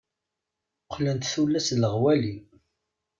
Qqlent 0.87 1.27
tullas 1.31 1.67
d 1.75 1.77
leɣwali. 1.81 2.35